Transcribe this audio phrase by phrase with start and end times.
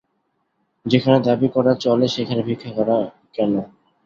[0.85, 2.95] যেখানে দাবি করা চলে সেখানে ভিক্ষা করা
[3.33, 3.53] কেন।